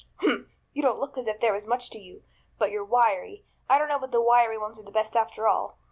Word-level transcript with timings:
"Humph! 0.15 0.51
You 0.73 0.81
don't 0.81 0.97
look 0.97 1.15
as 1.15 1.27
if 1.27 1.39
there 1.39 1.53
was 1.53 1.67
much 1.67 1.91
to 1.91 1.99
you. 1.99 2.23
But 2.57 2.71
you're 2.71 2.83
wiry. 2.83 3.45
I 3.69 3.77
don't 3.77 3.87
know 3.87 3.99
but 3.99 4.11
the 4.11 4.19
wiry 4.19 4.57
ones 4.57 4.79
are 4.79 4.83
the 4.83 4.89
best 4.91 5.15
after 5.15 5.47
all. 5.47 5.77